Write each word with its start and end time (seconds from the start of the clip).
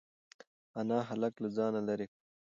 انا 0.79 0.97
هلک 1.09 1.33
له 1.43 1.49
ځانه 1.57 1.81
لرې 1.87 2.05
کړ. 2.11 2.17